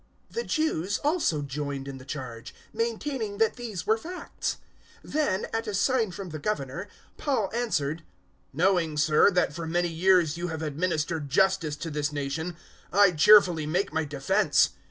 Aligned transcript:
024:009 0.31 0.33
The 0.35 0.43
Jews 0.45 0.97
also 1.03 1.41
joined 1.43 1.87
in 1.87 1.99
the 1.99 2.05
charge, 2.05 2.55
maintaining 2.73 3.37
that 3.37 3.55
these 3.55 3.85
were 3.85 3.99
facts. 3.99 4.57
024:010 5.05 5.11
Then, 5.13 5.45
at 5.53 5.67
a 5.67 5.75
sign 5.75 6.09
from 6.09 6.29
the 6.29 6.39
Governor, 6.39 6.87
Paul 7.17 7.51
answered, 7.53 8.01
"Knowing, 8.51 8.97
Sir, 8.97 9.29
that 9.29 9.53
for 9.53 9.67
many 9.67 9.89
years 9.89 10.37
you 10.37 10.47
have 10.47 10.63
administered 10.63 11.29
justice 11.29 11.75
to 11.75 11.91
this 11.91 12.11
nation, 12.11 12.57
I 12.91 13.11
cheerfully 13.11 13.67
make 13.67 13.93
my 13.93 14.03
defence. 14.03 14.71